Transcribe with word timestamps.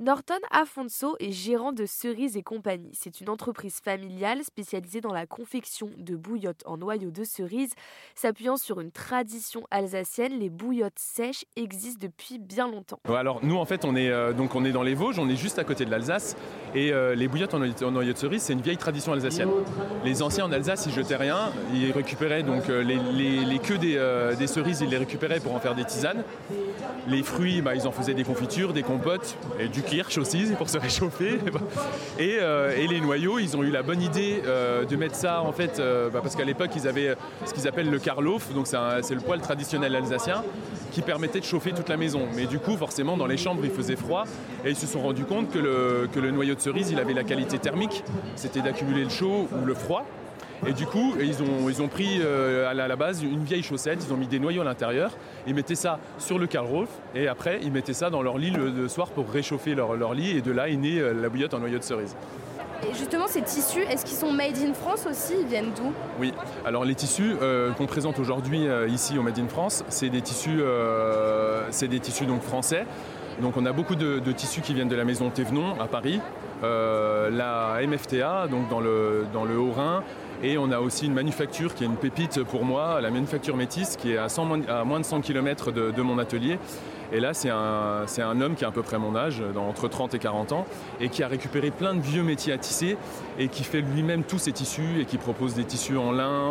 Norton 0.00 0.38
Afonso 0.50 1.14
est 1.20 1.30
gérant 1.30 1.72
de 1.72 1.84
Cerise 1.84 2.38
et 2.38 2.42
compagnie. 2.42 2.88
C'est 2.94 3.20
une 3.20 3.28
entreprise 3.28 3.80
familiale 3.84 4.42
spécialisée 4.42 5.02
dans 5.02 5.12
la 5.12 5.26
confection 5.26 5.90
de 5.98 6.16
bouillottes 6.16 6.62
en 6.64 6.78
noyaux 6.78 7.10
de 7.10 7.22
cerise. 7.22 7.74
S'appuyant 8.14 8.56
sur 8.56 8.80
une 8.80 8.92
tradition 8.92 9.66
alsacienne, 9.70 10.38
les 10.38 10.48
bouillottes 10.48 10.98
sèches 10.98 11.44
existent 11.54 11.98
depuis 12.00 12.38
bien 12.38 12.66
longtemps. 12.66 12.98
Alors 13.10 13.40
nous 13.44 13.56
en 13.56 13.66
fait 13.66 13.84
on 13.84 13.94
est, 13.94 14.08
euh, 14.08 14.32
donc, 14.32 14.54
on 14.54 14.64
est 14.64 14.72
dans 14.72 14.82
les 14.82 14.94
Vosges, 14.94 15.18
on 15.18 15.28
est 15.28 15.36
juste 15.36 15.58
à 15.58 15.64
côté 15.64 15.84
de 15.84 15.90
l'Alsace 15.90 16.34
et 16.74 16.94
euh, 16.94 17.14
les 17.14 17.28
bouillottes 17.28 17.52
en 17.52 17.58
noyaux, 17.58 18.14
de 18.14 18.18
cerise 18.18 18.40
c'est 18.40 18.54
une 18.54 18.62
vieille 18.62 18.78
tradition 18.78 19.12
alsacienne. 19.12 19.50
Les 20.02 20.22
anciens 20.22 20.46
en 20.46 20.52
Alsace 20.52 20.86
ils 20.86 20.94
jetaient 20.94 21.16
rien, 21.16 21.52
ils 21.74 21.92
récupéraient 21.92 22.42
donc 22.42 22.70
euh, 22.70 22.82
les, 22.82 23.58
queues 23.58 23.76
des, 23.76 24.00
des, 24.38 24.46
cerises, 24.46 24.80
ils 24.80 24.88
les 24.88 24.96
récupéraient 24.96 25.40
pour 25.40 25.54
en 25.54 25.60
faire 25.60 25.74
des 25.74 25.84
tisanes. 25.84 26.24
Les 27.06 27.22
fruits 27.22 27.60
bah, 27.60 27.74
ils 27.74 27.86
en 27.86 27.92
faisaient 27.92 28.14
des 28.14 28.24
confitures, 28.24 28.72
des 28.72 28.82
compotes 28.82 29.36
et 29.58 29.68
du 29.68 29.82
kirsch 29.90 30.18
aussi 30.18 30.52
pour 30.56 30.68
se 30.68 30.78
réchauffer. 30.78 31.38
Euh, 32.20 32.76
et, 32.76 32.86
les 32.86 33.00
noyaux, 33.00 33.38
ils 33.38 33.56
ont 33.56 33.62
eu 33.62 33.70
la 33.70 33.82
bonne 33.82 34.02
idée 34.02 34.42
euh, 34.46 34.84
de 34.84 34.96
mettre 34.96 35.14
ça 35.14 35.42
en 35.42 35.52
fait, 35.52 35.78
euh, 35.78 36.10
bah, 36.10 36.20
parce 36.22 36.36
qu'à 36.36 36.44
l'époque 36.44 36.70
ils 36.76 36.86
avaient 36.86 37.16
ce 37.44 37.52
qu'ils 37.52 37.66
appellent 37.66 37.90
le 37.90 37.98
karlof, 37.98 38.52
donc 38.54 38.66
c'est 38.66 39.14
le 39.14 39.20
poêle 39.20 39.40
traditionnel 39.40 39.94
alsacien 39.96 40.42
qui 40.92 41.02
permettait 41.02 41.40
de 41.40 41.44
chauffer 41.44 41.72
toute 41.72 41.88
la 41.88 41.96
maison. 41.96 42.22
Mais 42.36 42.46
du 42.46 42.58
coup, 42.58 42.76
forcément, 42.76 43.16
dans 43.16 43.26
les 43.26 43.36
chambres, 43.36 43.62
il 43.64 43.70
faisait 43.70 43.96
froid 43.96 44.24
et 44.64 44.70
ils 44.70 44.76
se 44.76 44.86
sont 44.86 45.00
rendus 45.00 45.24
compte 45.24 45.50
que 45.50 45.58
le, 45.58 46.08
que 46.12 46.20
le 46.20 46.30
noyau 46.30 46.54
de 46.54 46.60
cerise, 46.60 46.90
il 46.90 46.98
avait 46.98 47.14
la 47.14 47.24
qualité 47.24 47.58
thermique, 47.58 48.04
c'était 48.36 48.60
d'accumuler 48.60 49.04
le 49.04 49.10
chaud 49.10 49.48
ou 49.60 49.64
le 49.64 49.74
froid. 49.74 50.04
Et 50.66 50.72
du 50.72 50.86
coup, 50.86 51.14
ils 51.18 51.42
ont, 51.42 51.68
ils 51.68 51.80
ont 51.80 51.88
pris 51.88 52.20
euh, 52.20 52.70
à, 52.70 52.74
la, 52.74 52.96
base 52.96 53.22
une 53.22 53.44
vieille 53.44 53.62
chaussette, 53.62 54.04
ils 54.06 54.12
ont 54.12 54.16
mis 54.16 54.26
des 54.26 54.38
noyaux 54.38 54.60
à 54.60 54.64
l'intérieur, 54.64 55.12
ils 55.46 55.54
mettaient 55.54 55.74
ça 55.74 55.98
sur 56.18 56.38
le 56.38 56.46
Karl 56.46 56.68
et 57.14 57.28
après 57.28 57.60
ils 57.62 57.72
mettaient 57.72 57.94
ça 57.94 58.10
dans 58.10 58.22
leur 58.22 58.36
lit 58.36 58.50
le, 58.50 58.88
soir 58.88 59.08
pour 59.08 59.30
réchauffer 59.30 59.74
leur, 59.74 59.96
leur, 59.96 60.12
lit 60.12 60.36
et 60.36 60.42
de 60.42 60.52
là 60.52 60.68
est 60.68 60.76
née 60.76 61.00
euh, 61.00 61.14
la 61.14 61.28
bouillotte 61.30 61.54
en 61.54 61.60
noyau 61.60 61.78
de 61.78 61.82
cerise. 61.82 62.14
Et 62.82 62.94
justement, 62.94 63.26
ces 63.26 63.42
tissus, 63.42 63.82
est-ce 63.82 64.04
qu'ils 64.04 64.16
sont 64.16 64.32
made 64.32 64.56
in 64.56 64.72
France 64.72 65.06
aussi? 65.08 65.34
Ils 65.40 65.46
viennent 65.46 65.72
d'où? 65.76 65.92
Oui, 66.18 66.32
alors 66.64 66.84
les 66.84 66.94
tissus 66.94 67.34
euh, 67.40 67.72
qu'on 67.72 67.86
présente 67.86 68.18
aujourd'hui 68.18 68.66
ici 68.88 69.18
au 69.18 69.22
Made 69.22 69.38
in 69.38 69.48
France, 69.48 69.84
c'est 69.88 70.08
des 70.08 70.22
tissus, 70.22 70.60
c'est 71.70 71.88
des 71.88 72.00
tissus 72.00 72.26
donc 72.26 72.42
français. 72.42 72.86
Donc 73.40 73.56
on 73.56 73.64
a 73.64 73.72
beaucoup 73.72 73.96
de, 73.96 74.18
de, 74.18 74.32
tissus 74.32 74.60
qui 74.60 74.74
viennent 74.74 74.88
de 74.88 74.96
la 74.96 75.04
maison 75.04 75.30
Thévenon 75.30 75.78
à 75.80 75.86
Paris, 75.86 76.20
la 76.62 77.78
MFTA 77.86 78.46
donc 78.48 78.68
dans 78.68 78.80
le, 78.80 79.26
dans 79.32 79.44
le 79.44 79.58
Haut-Rhin 79.58 80.02
et 80.42 80.58
on 80.58 80.70
a 80.70 80.80
aussi 80.80 81.06
une 81.06 81.14
manufacture 81.14 81.74
qui 81.74 81.84
est 81.84 81.86
une 81.86 81.96
pépite 81.96 82.42
pour 82.44 82.64
moi, 82.64 83.00
la 83.00 83.10
manufacture 83.10 83.56
Métis, 83.56 83.96
qui 83.96 84.12
est 84.12 84.16
à, 84.16 84.28
moins 84.84 85.00
de 85.00 85.04
100 85.04 85.20
km 85.20 85.72
de, 85.72 86.02
mon 86.02 86.18
atelier. 86.18 86.58
Et 87.12 87.20
là, 87.20 87.34
c'est 87.34 87.50
un, 87.50 88.40
homme 88.40 88.54
qui 88.54 88.64
a 88.64 88.68
à 88.68 88.70
peu 88.70 88.82
près 88.82 88.98
mon 88.98 89.16
âge, 89.16 89.42
entre 89.56 89.88
30 89.88 90.14
et 90.14 90.18
40 90.18 90.52
ans, 90.52 90.66
et 91.00 91.08
qui 91.08 91.22
a 91.22 91.28
récupéré 91.28 91.70
plein 91.70 91.94
de 91.94 92.00
vieux 92.00 92.22
métiers 92.22 92.52
à 92.52 92.58
tisser, 92.58 92.96
et 93.38 93.48
qui 93.48 93.64
fait 93.64 93.80
lui-même 93.80 94.22
tous 94.22 94.38
ses 94.38 94.52
tissus, 94.52 95.00
et 95.00 95.04
qui 95.04 95.18
propose 95.18 95.54
des 95.54 95.64
tissus 95.64 95.98
en 95.98 96.12
lin, 96.12 96.50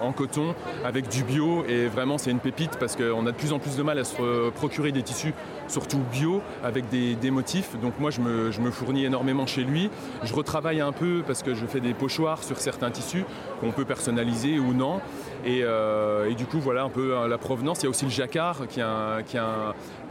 en, 0.00 0.12
coton, 0.12 0.54
avec 0.84 1.08
du 1.08 1.24
bio. 1.24 1.64
Et 1.68 1.86
vraiment, 1.86 2.18
c'est 2.18 2.30
une 2.30 2.40
pépite 2.40 2.76
parce 2.78 2.96
qu'on 2.96 3.26
a 3.26 3.32
de 3.32 3.36
plus 3.36 3.52
en 3.52 3.58
plus 3.58 3.76
de 3.76 3.82
mal 3.82 3.98
à 3.98 4.04
se 4.04 4.50
procurer 4.50 4.92
des 4.92 5.02
tissus, 5.02 5.32
surtout 5.68 6.00
bio, 6.12 6.42
avec 6.62 6.88
des, 6.88 7.30
motifs. 7.30 7.78
Donc 7.80 7.94
moi, 7.98 8.10
je 8.10 8.20
me, 8.20 8.70
fournis 8.70 9.04
énormément 9.04 9.46
chez 9.46 9.64
lui. 9.64 9.88
Je 10.22 10.34
retravaille 10.34 10.80
un 10.80 10.92
peu 10.92 11.22
parce 11.26 11.42
que 11.42 11.54
je 11.54 11.64
fais 11.66 11.80
des 11.80 11.94
pochoirs 11.94 12.42
sur 12.42 12.58
certains 12.58 12.82
un 12.82 12.90
tissu 12.90 13.24
qu'on 13.60 13.70
peut 13.70 13.84
personnaliser 13.84 14.58
ou 14.58 14.74
non. 14.74 15.00
Euh, 15.44 16.30
et, 16.30 16.34
du 16.34 16.46
coup, 16.46 16.58
voilà 16.58 16.82
un 16.82 16.88
peu 16.88 17.16
euh, 17.16 17.28
la 17.28 17.38
provenance. 17.38 17.80
Il 17.80 17.84
y 17.84 17.86
a 17.86 17.90
aussi 17.90 18.04
le 18.04 18.10
jacquard 18.10 18.66
qui 18.68 18.80
est 18.80 18.84
un, 18.84 19.22
qui 19.24 19.38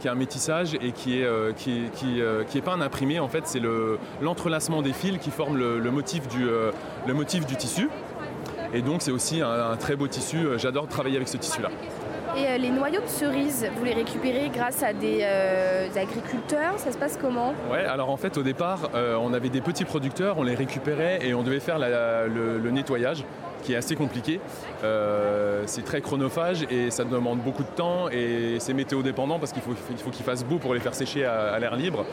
qui 0.00 0.08
un 0.08 0.14
métissage 0.14 0.74
et 0.74 0.92
qui 0.92 1.20
est, 1.20 1.24
euh, 1.24 1.52
qui, 1.52 1.84
qui, 1.94 2.20
qui, 2.48 2.58
est 2.58 2.62
pas 2.62 2.72
un 2.72 2.80
imprimé. 2.80 3.20
En 3.20 3.28
fait, 3.28 3.46
c'est 3.46 3.62
l'entrelacement 4.20 4.82
des 4.82 4.92
fils 4.92 5.18
qui 5.18 5.30
forment 5.30 5.56
le, 5.56 5.90
motif, 5.90 6.26
du, 6.28 6.46
le 7.06 7.14
motif 7.14 7.46
du 7.46 7.56
tissu. 7.56 7.88
Et 8.74 8.82
donc, 8.82 9.02
c'est 9.02 9.10
aussi 9.10 9.40
un, 9.42 9.76
très 9.76 9.96
beau 9.96 10.08
tissu. 10.08 10.38
J'adore 10.56 10.88
travailler 10.88 11.16
avec 11.16 11.28
ce 11.28 11.36
tissu-là. 11.36 11.70
Et 12.34 12.58
les 12.58 12.70
noyaux 12.70 13.02
de 13.02 13.06
cerises, 13.06 13.66
vous 13.76 13.84
les 13.84 13.92
récupérez 13.92 14.50
grâce 14.52 14.82
à 14.82 14.92
des 14.92 15.22
agriculteurs? 15.94 16.78
Ça 16.78 16.90
se 16.90 16.98
passe 16.98 17.18
comment? 17.20 17.54
Ouais, 17.70 17.84
alors 17.84 18.10
en 18.10 18.16
fait, 18.16 18.36
au 18.38 18.42
départ, 18.42 18.90
on 18.94 19.32
avait 19.32 19.50
des 19.50 19.60
petits 19.60 19.84
producteurs, 19.84 20.38
on 20.38 20.42
les 20.42 20.54
récupérait 20.54 21.20
et 21.22 21.34
on 21.34 21.42
devait 21.42 21.60
faire 21.60 21.78
le, 21.78 22.70
nettoyage 22.70 23.24
qui 23.62 23.72
est 23.72 23.76
assez 23.76 23.96
compliqué. 23.96 24.40
Euh, 24.84 25.62
c'est 25.66 25.84
très 25.84 26.00
chronophage 26.00 26.66
et 26.70 26.90
ça 26.90 27.04
demande 27.04 27.38
beaucoup 27.38 27.62
de 27.62 27.68
temps 27.68 28.08
et 28.10 28.56
c'est 28.58 28.74
météo 28.74 29.02
dépendant 29.02 29.38
parce 29.38 29.52
qu'il 29.52 29.62
faut 29.62 30.10
qu'il 30.10 30.24
fasse 30.24 30.44
beau 30.44 30.58
pour 30.58 30.74
les 30.74 30.80
faire 30.80 30.94
sécher 30.94 31.24
à, 31.24 31.58
l'air 31.58 31.76
libre. 31.76 32.04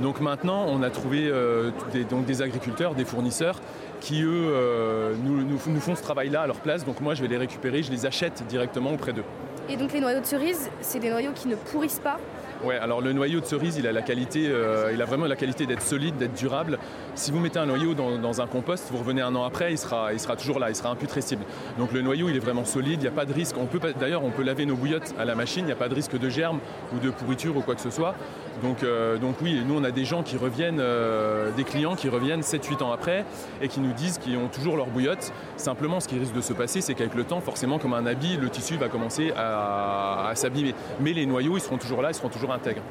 Donc 0.00 0.20
maintenant, 0.20 0.66
on 0.68 0.82
a 0.82 0.90
trouvé 0.90 1.28
euh, 1.28 1.70
des, 1.92 2.04
donc 2.04 2.26
des 2.26 2.42
agriculteurs, 2.42 2.94
des 2.94 3.04
fournisseurs 3.04 3.60
qui 4.00 4.22
eux 4.22 4.48
euh, 4.50 5.14
nous, 5.22 5.42
nous, 5.44 5.80
font 5.80 5.94
ce 5.94 6.02
travail-là 6.02 6.42
à 6.42 6.46
leur 6.46 6.60
place. 6.60 6.84
Donc 6.84 7.00
moi, 7.00 7.14
je 7.14 7.22
vais 7.22 7.28
les 7.28 7.38
récupérer, 7.38 7.82
je 7.82 7.90
les 7.90 8.06
achète 8.06 8.44
directement 8.46 8.92
auprès 8.92 9.12
d'eux. 9.12 9.24
Et 9.68 9.76
donc 9.76 9.92
les 9.92 10.00
noyaux 10.00 10.20
de 10.20 10.26
cerise, 10.26 10.70
c'est 10.80 11.00
des 11.00 11.10
noyaux 11.10 11.32
qui 11.34 11.48
ne 11.48 11.56
pourrissent 11.56 11.98
pas? 11.98 12.18
Ouais, 12.64 12.76
alors 12.76 13.00
le 13.00 13.12
noyau 13.12 13.40
de 13.40 13.46
cerise, 13.46 13.76
il 13.76 13.86
a 13.86 13.92
la 13.92 14.02
qualité, 14.02 14.48
euh, 14.48 14.90
il 14.92 15.02
a 15.02 15.04
vraiment 15.04 15.26
la 15.26 15.36
qualité 15.36 15.66
d'être 15.66 15.82
solide, 15.82 16.16
d'être 16.16 16.34
durable. 16.34 16.78
Si 17.14 17.30
vous 17.30 17.40
mettez 17.40 17.58
un 17.58 17.66
noyau 17.66 17.94
dans, 17.94 18.40
un 18.40 18.46
compost, 18.46 18.88
vous 18.90 18.98
revenez 18.98 19.22
un 19.22 19.34
an 19.34 19.44
après, 19.44 19.72
il 19.72 19.78
sera, 19.78 20.12
il 20.12 20.20
sera 20.20 20.36
toujours 20.36 20.58
là, 20.58 20.70
il 20.70 20.76
sera 20.76 20.85
imputrescible. 20.90 21.44
Donc 21.78 21.92
le 21.92 22.02
noyau, 22.02 22.28
il 22.28 22.36
est 22.36 22.40
vraiment 22.40 22.64
solide, 22.64 23.00
il 23.00 23.02
n'y 23.02 23.06
a 23.08 23.12
pas 23.12 23.24
de 23.24 23.32
risque. 23.32 23.56
On 23.58 23.66
peut 23.66 23.80
d'ailleurs, 23.98 24.24
on 24.24 24.30
peut 24.30 24.42
laver 24.42 24.66
nos 24.66 24.76
bouillottes 24.76 25.14
à 25.18 25.24
la 25.24 25.34
machine, 25.34 25.64
il 25.64 25.66
n'y 25.66 25.72
a 25.72 25.76
pas 25.76 25.88
de 25.88 25.94
risque 25.94 26.18
de 26.18 26.28
germe 26.28 26.60
ou 26.94 26.98
de 26.98 27.10
pourriture 27.10 27.56
ou 27.56 27.60
quoi 27.60 27.74
que 27.74 27.80
ce 27.80 27.90
soit. 27.90 28.14
Donc, 28.62 28.82
euh, 28.82 29.18
donc 29.18 29.36
oui, 29.42 29.60
nous 29.66 29.76
on 29.76 29.84
a 29.84 29.90
des 29.90 30.04
gens 30.04 30.22
qui 30.22 30.36
reviennent, 30.36 30.80
euh, 30.80 31.50
des 31.56 31.64
clients 31.64 31.94
qui 31.94 32.08
reviennent 32.08 32.40
7-8 32.40 32.82
ans 32.82 32.92
après 32.92 33.24
et 33.60 33.68
qui 33.68 33.80
nous 33.80 33.92
disent 33.92 34.18
qu'ils 34.18 34.36
ont 34.38 34.48
toujours 34.48 34.76
leur 34.76 34.86
bouillotte. 34.86 35.32
Simplement, 35.56 36.00
ce 36.00 36.08
qui 36.08 36.18
risque 36.18 36.34
de 36.34 36.40
se 36.40 36.52
passer, 36.52 36.80
c'est 36.80 36.94
qu'avec 36.94 37.14
le 37.14 37.24
temps, 37.24 37.40
forcément, 37.40 37.78
comme 37.78 37.94
un 37.94 38.06
habit, 38.06 38.36
le 38.36 38.48
tissu 38.48 38.76
va 38.76 38.88
commencer 38.88 39.32
à, 39.36 40.28
à 40.28 40.34
s'abîmer. 40.34 40.74
Mais 41.00 41.12
les 41.12 41.26
noyaux, 41.26 41.56
ils 41.56 41.60
seront 41.60 41.78
toujours 41.78 42.02
là, 42.02 42.10
ils 42.10 42.14
seront 42.14 42.28
toujours 42.28 42.52
intègre. 42.52 42.82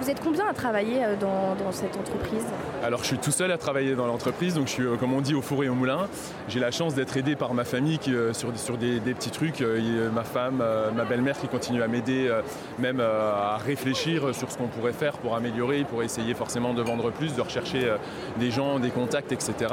Vous 0.00 0.10
êtes 0.10 0.20
combien 0.20 0.46
à 0.48 0.52
travailler 0.52 1.04
euh, 1.04 1.16
dans, 1.16 1.72
cette 1.72 1.96
entreprise? 1.96 2.44
Alors 2.82 3.00
je 3.00 3.06
suis 3.06 3.18
tout 3.18 3.30
seul 3.30 3.50
à 3.50 3.58
travailler 3.58 3.94
dans 3.94 4.06
l'entreprise, 4.06 4.54
donc 4.54 4.66
je 4.66 4.72
suis 4.72 4.82
euh, 4.82 4.96
comme 4.96 5.12
on 5.14 5.20
dit 5.20 5.34
au 5.34 5.42
four 5.42 5.64
et 5.64 5.68
au 5.68 5.74
moulin. 5.74 6.08
J'ai 6.48 6.60
la 6.60 6.70
chance 6.70 6.94
d'être 6.94 7.16
aidé 7.16 7.36
par 7.36 7.54
ma 7.54 7.64
famille 7.64 7.98
qui, 7.98 8.14
euh, 8.14 8.32
sur, 8.32 8.56
sur 8.58 8.76
des, 8.76 9.00
petits 9.00 9.30
trucs, 9.30 9.62
ma 10.12 10.24
femme, 10.24 10.62
ma 10.96 11.04
belle-mère 11.04 11.38
qui 11.38 11.46
continue 11.46 11.82
à 11.82 11.88
m'aider 11.88 12.30
même 12.78 13.00
à 13.00 13.56
réfléchir 13.58 14.34
sur 14.34 14.50
ce 14.50 14.58
qu'on 14.58 14.66
pourrait 14.66 14.92
faire 14.92 15.18
pour 15.18 15.36
améliorer, 15.36 15.84
pour 15.84 16.02
essayer 16.02 16.34
forcément 16.34 16.74
de 16.74 16.82
vendre 16.82 17.10
plus, 17.10 17.34
de 17.34 17.40
rechercher 17.40 17.92
des 18.38 18.50
gens, 18.50 18.80
des 18.80 18.90
contacts, 18.90 19.30
etc 19.30 19.68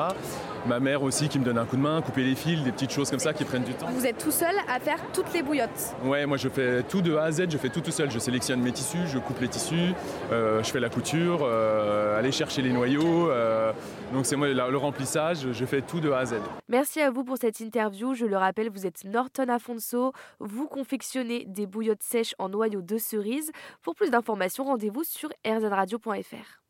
ma 0.65 0.79
mère 0.79 1.03
aussi 1.03 1.27
qui 1.27 1.39
me 1.39 1.43
donne 1.43 1.57
un 1.57 1.65
coup 1.65 1.75
de 1.75 1.81
main, 1.81 2.01
couper 2.01 2.23
les 2.23 2.35
fils, 2.35 2.61
des 2.63 2.71
petites 2.71 2.91
choses 2.91 3.09
comme 3.09 3.19
ça 3.19 3.33
qui 3.33 3.43
prennent 3.43 3.63
du 3.63 3.73
temps. 3.73 3.87
Vous 3.91 4.05
êtes 4.05 4.17
tout 4.17 4.31
seul 4.31 4.55
à 4.67 4.79
faire 4.79 4.99
toutes 5.13 5.33
les 5.33 5.41
bouillottes? 5.41 5.95
Ouais, 6.03 6.25
moi 6.25 6.37
je 6.37 6.49
fais 6.49 6.83
tout 6.83 7.01
de 7.01 7.15
A 7.15 7.23
à 7.23 7.31
Z, 7.31 7.45
je 7.49 7.57
fais 7.57 7.69
tout 7.69 7.81
tout 7.81 7.91
seul. 7.91 8.11
Je 8.11 8.19
sélectionne 8.19 8.61
mes 8.61 8.71
tissus, 8.71 9.07
je 9.07 9.17
coupe 9.19 9.39
les 9.41 9.47
tissus, 9.47 9.93
je 10.31 10.69
fais 10.69 10.79
la 10.79 10.89
couture, 10.89 11.39
euh, 11.43 12.17
aller 12.17 12.31
chercher 12.31 12.61
les 12.61 12.71
noyaux. 12.71 13.29
Euh, 13.29 13.73
donc 14.13 14.25
c'est 14.25 14.35
moi 14.35 14.47
le 14.47 14.77
remplissage, 14.77 15.51
je 15.51 15.65
fais 15.65 15.81
tout 15.81 15.99
de 15.99 16.11
A 16.11 16.19
à 16.19 16.25
Z. 16.25 16.35
Merci 16.69 17.01
à 17.01 17.11
vous 17.11 17.23
pour 17.23 17.37
cette 17.37 17.59
interview. 17.59 18.13
Je 18.13 18.25
le 18.25 18.37
rappelle, 18.37 18.69
vous 18.69 18.85
êtes 18.85 19.03
Norton 19.05 19.49
Afonso. 19.49 20.13
Vous 20.39 20.67
confectionnez 20.67 21.45
des 21.47 21.65
bouillottes 21.65 22.03
sèches 22.03 22.35
en 22.39 22.49
noyaux 22.49 22.81
de 22.81 22.97
cerise. 22.97 23.51
Pour 23.81 23.95
plus 23.95 24.09
d'informations, 24.09 24.65
rendez-vous 24.65 25.03
sur 25.03 25.29
rzradio.fr. 25.45 26.61